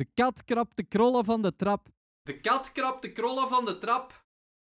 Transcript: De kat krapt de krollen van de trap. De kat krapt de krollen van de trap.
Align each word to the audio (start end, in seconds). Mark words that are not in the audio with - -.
De 0.00 0.06
kat 0.14 0.44
krapt 0.44 0.76
de 0.76 0.82
krollen 0.82 1.24
van 1.24 1.42
de 1.42 1.56
trap. 1.56 1.88
De 2.22 2.40
kat 2.40 2.72
krapt 2.72 3.02
de 3.02 3.12
krollen 3.12 3.48
van 3.48 3.64
de 3.64 3.78
trap. 3.78 4.19